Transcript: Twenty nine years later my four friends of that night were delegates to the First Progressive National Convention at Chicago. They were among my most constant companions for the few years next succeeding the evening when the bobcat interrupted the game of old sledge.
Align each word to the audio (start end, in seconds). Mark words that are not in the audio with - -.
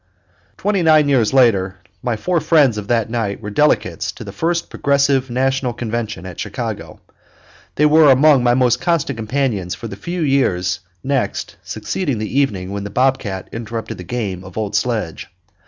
Twenty 0.57 0.81
nine 0.81 1.07
years 1.09 1.31
later 1.31 1.75
my 2.01 2.15
four 2.17 2.39
friends 2.39 2.79
of 2.79 2.87
that 2.87 3.07
night 3.11 3.39
were 3.39 3.51
delegates 3.51 4.11
to 4.13 4.23
the 4.23 4.31
First 4.31 4.71
Progressive 4.71 5.29
National 5.29 5.73
Convention 5.73 6.25
at 6.25 6.39
Chicago. 6.39 6.99
They 7.75 7.85
were 7.85 8.09
among 8.09 8.43
my 8.43 8.55
most 8.55 8.81
constant 8.81 9.15
companions 9.17 9.75
for 9.75 9.87
the 9.87 9.95
few 9.95 10.23
years 10.23 10.79
next 11.03 11.57
succeeding 11.61 12.17
the 12.17 12.39
evening 12.39 12.71
when 12.71 12.83
the 12.83 12.89
bobcat 12.89 13.47
interrupted 13.51 13.99
the 13.99 14.03
game 14.03 14.43
of 14.43 14.57
old 14.57 14.75
sledge. 14.75 15.27